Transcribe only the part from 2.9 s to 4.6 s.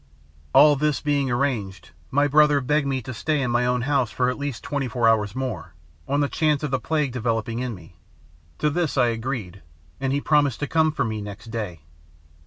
to stay in my own house for at